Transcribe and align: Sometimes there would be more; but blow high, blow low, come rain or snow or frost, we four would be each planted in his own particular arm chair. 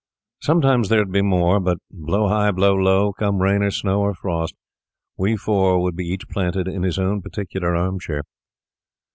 Sometimes 0.41 0.89
there 0.89 0.97
would 0.97 1.11
be 1.11 1.21
more; 1.21 1.59
but 1.59 1.77
blow 1.91 2.27
high, 2.27 2.49
blow 2.49 2.73
low, 2.73 3.13
come 3.13 3.39
rain 3.39 3.61
or 3.61 3.69
snow 3.69 3.99
or 4.01 4.15
frost, 4.15 4.55
we 5.15 5.37
four 5.37 5.79
would 5.79 5.95
be 5.95 6.07
each 6.07 6.27
planted 6.27 6.67
in 6.67 6.81
his 6.81 6.97
own 6.97 7.21
particular 7.21 7.75
arm 7.75 7.99
chair. 7.99 8.23